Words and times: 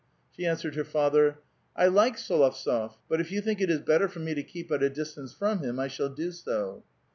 She 0.35 0.47
answered 0.47 0.73
her 0.73 0.83
father:" 0.83 1.37
I 1.75 1.85
like 1.85 2.15
S61ovtsof; 2.15 2.93
but 3.07 3.21
if 3.21 3.31
you 3.31 3.39
think 3.39 3.61
it 3.61 3.69
is 3.69 3.81
better 3.81 4.07
for 4.07 4.17
me 4.17 4.33
to 4.33 4.41
keep 4.41 4.71
at 4.71 4.81
a 4.81 4.89
distance 4.89 5.31
from 5.31 5.59
him, 5.59 5.79
I 5.79 5.89
shall 5.89 6.09
do 6.09 6.31
so." 6.31 6.83